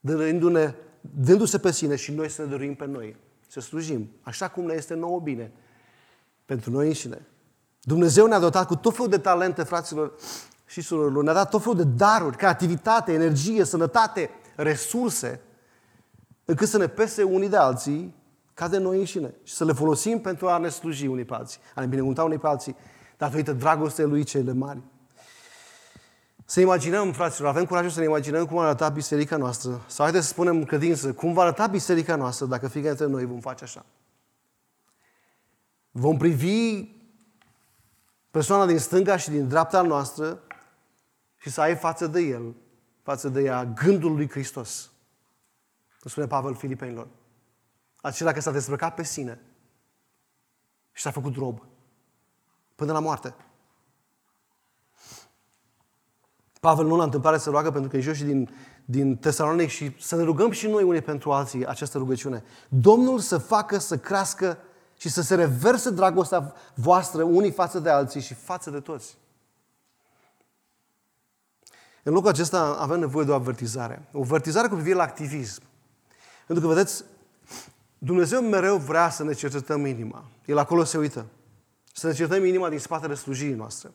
[0.02, 3.16] dându-ne, dându-se pe sine și noi să ne dorim pe noi.
[3.48, 5.52] Să slujim, așa cum ne este nouă bine,
[6.46, 7.26] pentru noi înșine.
[7.82, 10.14] Dumnezeu ne-a dotat cu tot felul de talente, fraților
[10.66, 11.24] și surorilor.
[11.24, 15.42] Ne-a dat tot felul de daruri, creativitate, energie, sănătate, resurse,
[16.46, 18.16] încât să ne pese unii de alții
[18.54, 21.60] ca de noi înșine și să le folosim pentru a ne sluji unii pe alții,
[21.76, 22.76] a ne binecuvânta unii pe alții,
[23.18, 24.82] datorită dragostei Lui cele mari.
[26.52, 30.32] Să imaginăm, fraților, avem curajul să ne imaginăm cum arăta biserica noastră, sau haideți să
[30.32, 33.86] spunem credință, cum va arăta biserica noastră dacă fiecare dintre noi vom face așa.
[35.92, 36.90] Vom privi
[38.32, 40.42] persoana din stânga și din dreapta noastră
[41.38, 42.56] și să ai față de el,
[43.02, 44.92] față de ea, gândul lui Hristos.
[46.06, 47.08] Spune Pavel Filipenilor.
[48.02, 49.42] Acela care s-a dezbrăcat pe sine
[50.92, 51.62] și s-a făcut rob.
[52.76, 53.36] Până la moarte.
[56.62, 58.50] Pavel nu la întâmplare se roagă pentru că e și din,
[58.86, 62.44] din Tesalonic și să ne rugăm și noi unii pentru alții această rugăciune.
[62.70, 64.58] Domnul să facă să crească
[64.98, 69.18] și să se reverse dragostea voastră unii față de alții și față de toți.
[72.04, 74.08] În locul acesta avem nevoie de o avertizare.
[74.14, 75.62] O avertizare cu privire la activism.
[76.48, 77.04] Pentru că, vedeți,
[77.98, 80.26] Dumnezeu mereu vrea să ne cercetăm inima.
[80.46, 81.26] El acolo se uită.
[81.94, 83.92] Să ne cercetăm inima din spatele slujirii noastre.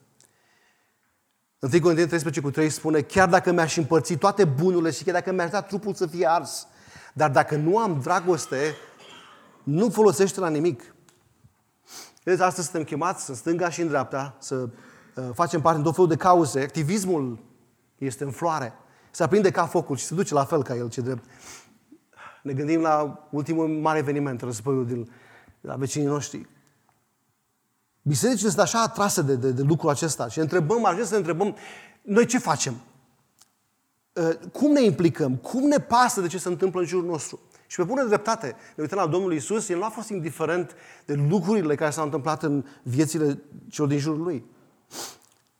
[1.59, 5.31] 1 Corinteni 13 cu 3 spune, chiar dacă mi-aș împărți toate bunurile și chiar dacă
[5.31, 6.67] mi-aș da trupul să fie ars,
[7.13, 8.75] dar dacă nu am dragoste,
[9.63, 10.95] nu folosește la nimic.
[12.23, 15.93] Vedeți, astăzi suntem chemați în stânga și în dreapta să uh, facem parte în tot
[15.93, 16.61] felul de cauze.
[16.61, 17.39] Activismul
[17.97, 18.73] este în floare.
[19.11, 21.23] Se aprinde ca focul și se duce la fel ca el, ce drept.
[22.43, 25.11] Ne gândim la ultimul mare eveniment, războiul din,
[25.61, 26.47] la vecinii noștri.
[28.07, 31.55] Bisericile sunt așa atrase de, de, de lucrul acesta și întrebăm, ajungem să ne întrebăm,
[32.01, 32.75] noi ce facem?
[34.13, 35.35] Uh, cum ne implicăm?
[35.35, 37.39] Cum ne pasă de ce se întâmplă în jurul nostru?
[37.67, 41.13] Și pe bună dreptate, ne uităm la Domnul Isus, El nu a fost indiferent de
[41.13, 44.45] lucrurile care s-au întâmplat în viețile celor din jurul Lui.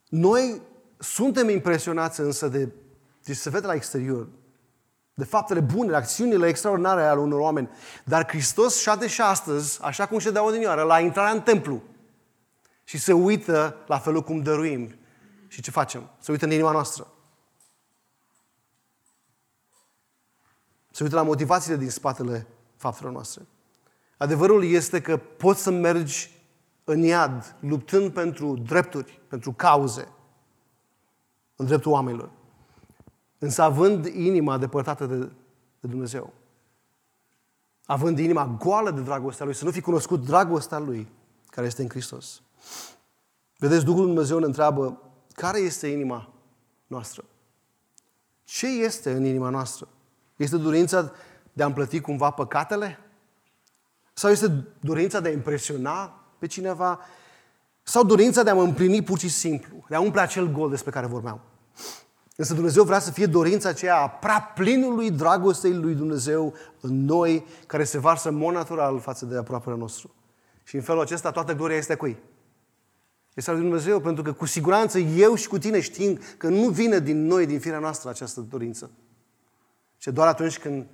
[0.10, 0.62] Noi
[0.98, 2.72] suntem impresionați însă de,
[3.24, 4.28] de se vede la exterior,
[5.14, 7.70] de faptele bune, de acțiunile extraordinare ale unor oameni.
[8.04, 11.82] Dar Hristos șade și astăzi, așa cum ședea odinioară, la intrarea în templu
[12.88, 14.96] și se uită la felul cum dăruim.
[15.48, 16.10] Și ce facem?
[16.20, 17.08] Se uită în inima noastră.
[20.92, 23.46] Se uită la motivațiile din spatele faptelor noastre.
[24.18, 26.32] Adevărul este că poți să mergi
[26.84, 30.08] în iad, luptând pentru drepturi, pentru cauze,
[31.56, 32.30] în dreptul oamenilor.
[33.38, 35.18] Însă având inima depărtată de,
[35.80, 36.34] de Dumnezeu,
[37.86, 41.08] având inima goală de dragostea Lui, să nu fi cunoscut dragostea Lui
[41.50, 42.42] care este în Hristos.
[43.58, 45.02] Vedeți, Duhul Dumnezeu ne întreabă
[45.34, 46.34] care este inima
[46.88, 47.24] noastră?
[48.44, 49.88] Ce este în inima noastră?
[50.36, 51.12] Este dorința
[51.54, 53.00] de a împlăti cumva păcatele?
[54.14, 57.00] Sau este dorința de a impresiona pe cineva?
[57.84, 60.92] Sau dorința de a mă împlini pur și simplu, de a umple acel gol despre
[60.92, 61.42] care vorbeam?
[62.36, 67.46] Însă Dumnezeu vrea să fie dorința aceea a prea plinului dragostei lui Dumnezeu în noi,
[67.68, 70.14] care se varsă în mod natural față de aproapele nostru.
[70.64, 72.18] Și în felul acesta toată gloria este cui?
[73.38, 76.70] Este al lui Dumnezeu, pentru că cu siguranță eu și cu tine știm că nu
[76.70, 78.92] vine din noi, din firea noastră, această dorință.
[79.98, 80.86] Și doar atunci când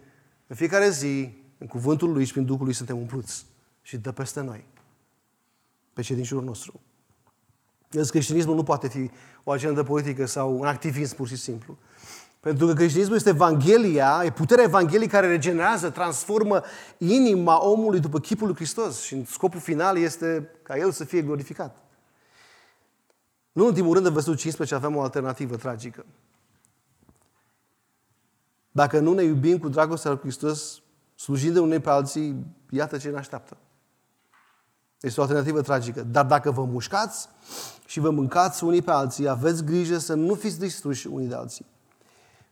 [0.48, 3.46] în fiecare zi, în cuvântul Lui și prin Duhul Lui suntem umpluți
[3.82, 4.66] și dă peste noi,
[5.94, 6.80] pe cei din jurul nostru.
[7.90, 9.10] Deci creștinismul nu poate fi
[9.44, 11.78] o agendă politică sau un activism pur și simplu.
[12.40, 16.62] Pentru că creștinismul este Evanghelia, e puterea Evangheliei care regenerează, transformă
[16.98, 21.83] inima omului după chipul lui Hristos și scopul final este ca El să fie glorificat.
[23.54, 26.06] Nu în ultimul rând, în versetul 15 avem o alternativă tragică.
[28.72, 30.82] Dacă nu ne iubim cu dragostea lui Hristos,
[31.16, 33.58] slujind de unei pe alții, iată ce ne așteaptă.
[35.00, 36.04] Este o alternativă tragică.
[36.04, 37.30] Dar dacă vă mușcați
[37.86, 41.66] și vă mâncați unii pe alții, aveți grijă să nu fiți distruși unii de alții.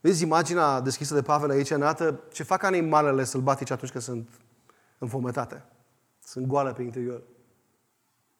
[0.02, 4.30] Vezi imaginea deschisă de Pavel aici, arată ce fac animalele sălbatice atunci când sunt
[4.98, 5.66] înfometate.
[6.24, 7.22] Sunt goale pe interior.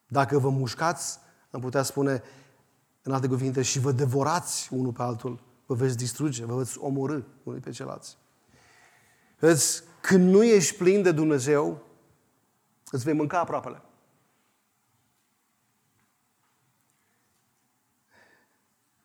[0.08, 1.20] Dacă vă mușcați,
[1.52, 2.24] am putea spune,
[3.02, 7.22] în alte cuvinte, și vă devorați unul pe altul, vă veți distruge, vă veți omorâ
[7.44, 8.18] unii pe ceilalți.
[9.40, 11.84] Vedeți, când nu ești plin de Dumnezeu,
[12.92, 13.82] îți vei mânca aproapele.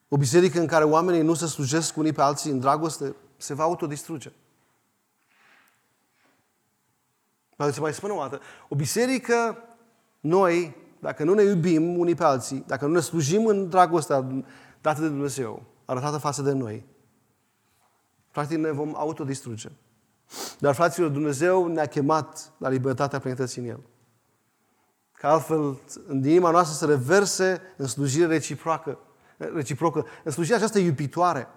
[0.07, 3.63] O biserică în care oamenii nu se slujesc unii pe alții în dragoste, se va
[3.63, 4.31] autodistruge.
[7.55, 8.39] Dar să mai spun o dată.
[8.69, 9.57] O biserică,
[10.19, 10.75] noi,
[11.07, 14.27] dacă nu ne iubim unii pe alții, dacă nu ne slujim în dragostea
[14.81, 16.85] dată de Dumnezeu, arătată față de noi,
[18.31, 19.69] practic ne vom autodistruge.
[20.59, 23.79] Dar, fraților, Dumnezeu ne-a chemat la libertatea plinătății în El.
[25.11, 28.99] Ca altfel, în inima noastră să reverse în slujire reciprocă,
[29.37, 31.47] reciprocă în slujirea această iubitoare,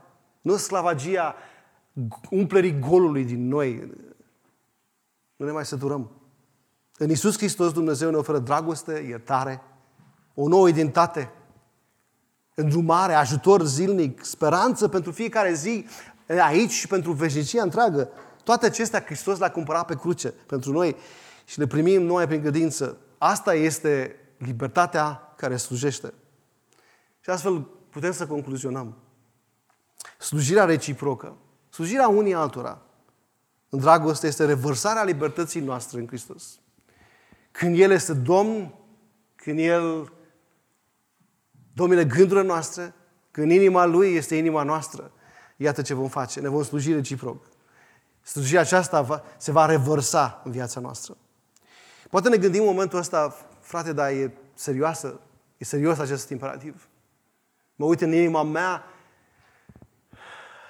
[0.40, 1.34] nu sclavagia
[2.30, 3.92] umplerii golului din noi.
[5.36, 6.19] Nu ne mai săturăm.
[7.02, 9.62] În Isus Hristos Dumnezeu ne oferă dragoste, iertare,
[10.34, 11.32] o nouă identitate,
[12.54, 15.86] îndrumare, ajutor zilnic, speranță pentru fiecare zi,
[16.46, 18.10] aici și pentru veșnicia întreagă.
[18.44, 20.96] Toate acestea Hristos le-a cumpărat pe cruce pentru noi
[21.44, 22.98] și le primim noi prin credință.
[23.18, 26.12] Asta este libertatea care slujește.
[27.20, 28.96] Și astfel putem să concluzionăm.
[30.18, 31.36] Slujirea reciprocă,
[31.70, 32.82] slujirea unii altora,
[33.68, 36.59] în dragoste este revărsarea libertății noastre în Hristos.
[37.50, 38.74] Când El este Domn,
[39.36, 40.12] când El
[41.72, 42.94] domine gândurile noastre,
[43.30, 45.12] când inima Lui este inima noastră,
[45.56, 46.40] iată ce vom face.
[46.40, 47.46] Ne vom sluji reciproc.
[48.22, 51.16] Slujirea aceasta va, se va revărsa în viața noastră.
[52.10, 55.20] Poate ne gândim în momentul ăsta, frate, dar e serioasă,
[55.56, 56.88] e serios acest imperativ.
[57.76, 58.84] Mă uit în inima mea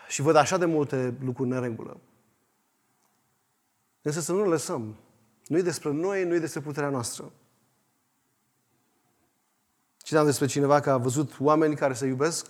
[0.09, 2.01] și văd așa de multe lucruri în regulă.
[4.03, 4.97] Însă să nu ne lăsăm.
[5.51, 7.33] Nu e despre noi, nu e despre puterea noastră.
[9.97, 12.47] Citeam despre cineva că a văzut oameni care se iubesc,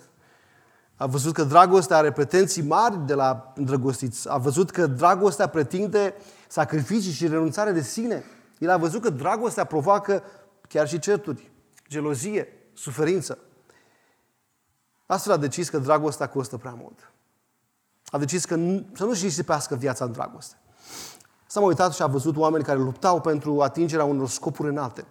[0.95, 6.13] a văzut că dragostea are pretenții mari de la îndrăgostiți, a văzut că dragostea pretinde
[6.47, 8.23] sacrificii și renunțare de sine.
[8.57, 10.23] El a văzut că dragostea provoacă
[10.67, 11.51] chiar și certuri,
[11.89, 13.37] gelozie, suferință.
[15.05, 17.11] Astfel a decis că dragostea costă prea mult.
[18.05, 20.60] A decis că nu, să nu-și risipească viața în dragoste.
[21.51, 25.05] S-a uitat și a văzut oameni care luptau pentru atingerea unor scopuri înalte.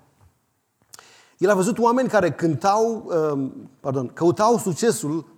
[1.38, 5.36] El a văzut oameni care cântau, um, pardon, căutau succesul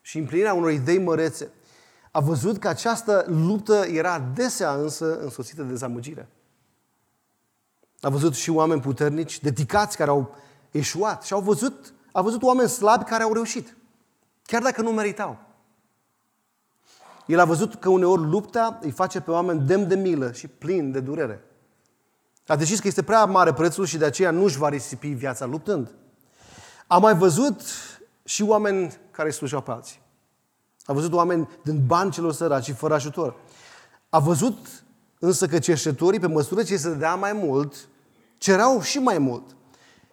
[0.00, 1.50] și împlinirea unor idei mărețe.
[2.10, 6.28] A văzut că această luptă era desea însă însoțită de dezamăgire.
[8.00, 10.34] A văzut și oameni puternici, dedicați, care au
[10.70, 13.76] eșuat și au văzut, a văzut oameni slabi care au reușit,
[14.42, 15.38] chiar dacă nu meritau.
[17.26, 20.92] El a văzut că uneori lupta îi face pe oameni demn de milă și plin
[20.92, 21.44] de durere.
[22.46, 25.44] A decis că este prea mare prețul și de aceea nu își va risipi viața
[25.44, 25.94] luptând.
[26.86, 27.60] A mai văzut
[28.24, 30.00] și oameni care slujeau pe alții.
[30.84, 33.36] A văzut oameni din bani celor săraci și fără ajutor.
[34.08, 34.84] A văzut
[35.18, 37.88] însă că cerșetorii, pe măsură ce se dea mai mult,
[38.38, 39.56] cereau și mai mult.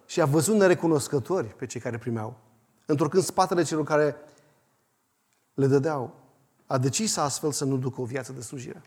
[0.05, 2.37] Și a văzut nerecunoscători pe cei care primeau,
[2.85, 4.15] întorcând spatele celor care
[5.53, 6.20] le dădeau.
[6.71, 8.81] A decis astfel să nu ducă o viață de slujire.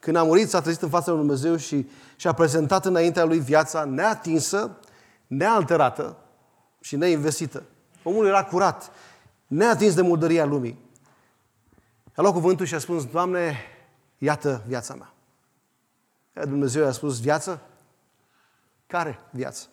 [0.00, 3.84] Când a murit, s-a trezit în fața lui Dumnezeu și și-a prezentat înaintea lui viața
[3.84, 4.78] neatinsă,
[5.26, 6.16] nealterată
[6.80, 7.62] și neinvestită.
[8.02, 8.90] Omul era curat,
[9.46, 10.78] neatins de murdăria lumii.
[12.14, 13.56] A luat cuvântul și a spus, Doamne,
[14.18, 15.12] iată viața mea.
[16.36, 17.60] Iar Dumnezeu i-a spus, viață?
[18.86, 19.66] Care viață?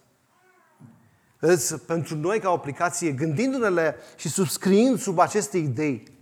[1.39, 6.18] Vedeți, pentru noi ca o aplicație, gândindu-ne și subscriind sub aceste idei,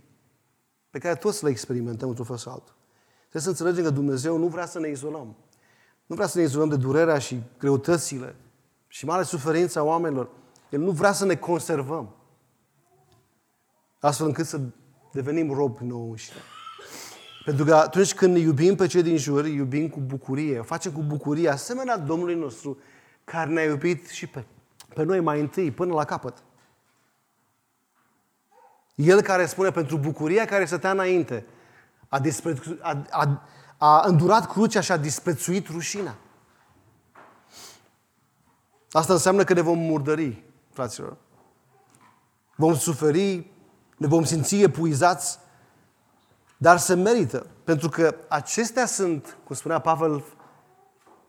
[0.90, 2.74] pe care toți le experimentăm într-un fel sau altul,
[3.18, 5.36] trebuie să înțelegem că Dumnezeu nu vrea să ne izolăm.
[6.06, 8.34] Nu vrea să ne izolăm de durerea și greutățile
[8.88, 10.28] și mare suferința oamenilor.
[10.70, 12.14] El nu vrea să ne conservăm.
[13.98, 14.60] Astfel încât să
[15.12, 16.40] devenim robi nouă înșine.
[17.44, 20.92] Pentru că atunci când ne iubim pe cei din jur, iubim cu bucurie, o facem
[20.92, 22.78] cu bucurie, asemenea Domnului nostru,
[23.24, 24.44] care ne-a iubit și pe,
[24.94, 26.42] pe noi mai întâi, până la capăt.
[28.98, 31.44] El care spune pentru bucuria care stătea înainte,
[32.08, 33.42] a, disprețu- a, a,
[33.76, 36.14] a îndurat crucea și a disprețuit rușina.
[38.90, 40.42] Asta înseamnă că ne vom murdări,
[40.72, 41.16] fraților.
[42.56, 43.50] Vom suferi,
[43.96, 45.38] ne vom simți epuizați,
[46.56, 47.46] dar se merită.
[47.64, 50.24] Pentru că acestea sunt, cum spunea Pavel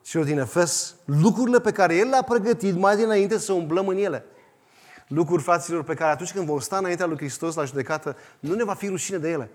[0.03, 3.97] și eu din Efes, lucrurile pe care El le-a pregătit mai dinainte să umblăm în
[3.97, 4.25] ele.
[5.09, 8.63] Lucruri, fraților, pe care atunci când vom sta înaintea lui Hristos la judecată, nu ne
[8.63, 9.51] va fi rușine de ele.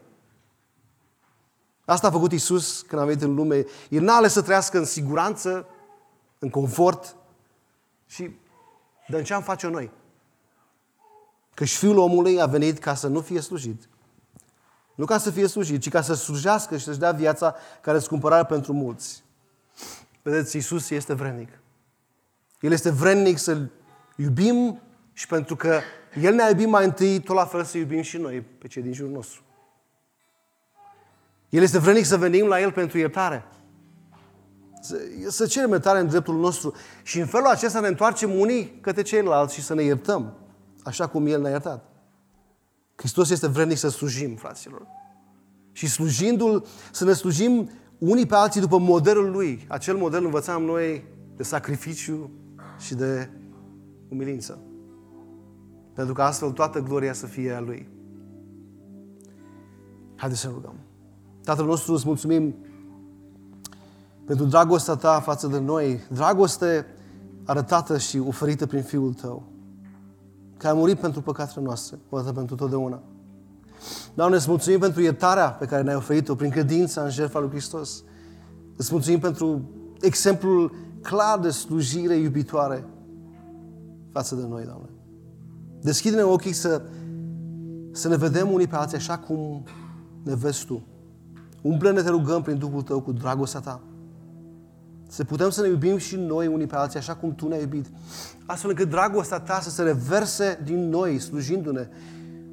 [1.84, 3.64] Asta a făcut Isus când a venit în lume.
[3.88, 5.66] El n-a ales să trăiască în siguranță,
[6.38, 7.16] în confort
[8.06, 8.30] și
[9.08, 9.90] de ce am face noi?
[11.54, 13.88] Că și Fiul omului a venit ca să nu fie slujit.
[14.94, 18.08] Nu ca să fie slujit, ci ca să slujească și să-și dea viața care îți
[18.08, 19.24] cumpărare pentru mulți.
[20.22, 21.48] Vedeți, Isus este vrednic.
[22.60, 23.70] El este vrednic să-L
[24.16, 24.80] iubim
[25.14, 25.80] și pentru că
[26.20, 28.92] El ne-a iubit mai întâi, tot la fel să iubim și noi pe cei din
[28.92, 29.42] jurul nostru.
[31.48, 33.44] El este vrednic să venim la El pentru iertare.
[34.80, 34.96] Să,
[35.28, 36.74] să cerem iertare în dreptul nostru.
[37.02, 40.36] Și în felul acesta ne întoarcem unii către ceilalți și să ne iertăm.
[40.84, 41.84] Așa cum El ne-a iertat.
[42.96, 44.86] Hristos este vrednic să slujim, fraților.
[45.72, 49.64] Și slujindu-L, să ne slujim unii pe alții după modelul Lui.
[49.68, 51.04] Acel model învățam noi
[51.36, 52.30] de sacrificiu
[52.78, 53.30] și de
[54.08, 54.58] umilință.
[55.94, 57.88] Pentru că astfel toată gloria să fie a Lui.
[60.16, 60.74] Haideți să rugăm.
[61.44, 62.54] Tatăl nostru, îți mulțumim
[64.24, 66.86] pentru dragostea ta față de noi, dragoste
[67.44, 69.42] arătată și oferită prin Fiul tău,
[70.56, 73.02] care a murit pentru păcatele noastre, o dată pentru totdeauna.
[74.14, 78.04] Doamne, îți mulțumim pentru iertarea pe care ne-ai oferit-o prin credința în jertfa lui Hristos.
[78.76, 79.70] Îți mulțumim pentru
[80.00, 82.84] exemplul clar de slujire iubitoare
[84.12, 84.88] față de noi, Doamne.
[85.84, 86.82] Deschide-ne ochii să,
[87.92, 89.64] să ne vedem unii pe alții așa cum
[90.22, 90.82] ne vezi Tu
[91.62, 93.80] Umple-ne, te rugăm, prin Duhul Tău cu dragostea Ta.
[95.08, 97.90] Să putem să ne iubim și noi unii pe alții, așa cum Tu ne-ai iubit.
[98.46, 101.88] Astfel încât dragostea Ta să se reverse din noi, slujindu-ne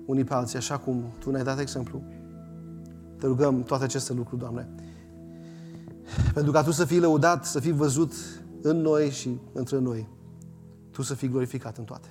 [0.06, 2.02] unii pe alții, așa cum Tu ne-ai dat exemplu.
[3.18, 4.70] Te rugăm toate aceste lucruri, Doamne.
[6.34, 8.14] Pentru ca Tu să fii lăudat, să fii văzut
[8.62, 10.08] în noi și între noi.
[10.92, 12.08] Tu să fii glorificat în toate.